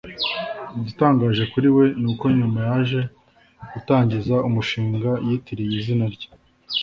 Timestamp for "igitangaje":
0.77-1.43